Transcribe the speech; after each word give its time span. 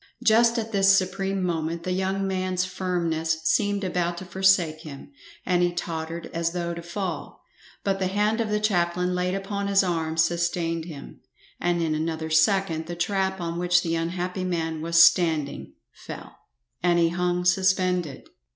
Just 0.23 0.57
at 0.57 0.71
this 0.71 0.97
supreme 0.97 1.43
moment 1.43 1.83
the 1.83 1.91
young 1.91 2.27
man's 2.27 2.65
firmness 2.65 3.37
seemed 3.43 3.83
about 3.83 4.17
to 4.17 4.25
forsake 4.25 4.81
him, 4.81 5.11
and 5.45 5.61
he 5.61 5.71
tottered 5.71 6.25
as 6.33 6.53
though 6.53 6.73
to 6.73 6.81
fall, 6.81 7.43
but 7.83 7.99
the 7.99 8.07
hand 8.07 8.41
of 8.41 8.49
the 8.49 8.59
chaplain 8.59 9.13
laid 9.13 9.35
upon 9.35 9.67
his 9.67 9.83
arm 9.83 10.17
sustained 10.17 10.85
him, 10.85 11.21
and 11.59 11.83
in 11.83 11.93
another 11.93 12.31
second 12.31 12.87
the 12.87 12.95
trap 12.95 13.39
on 13.39 13.59
which 13.59 13.83
the 13.83 13.93
unhappy 13.93 14.43
man 14.43 14.81
was 14.81 15.03
standing 15.03 15.73
fell, 15.91 16.35
and 16.81 16.97
he 16.97 17.09
hung 17.09 17.45
suspended. 17.45 18.27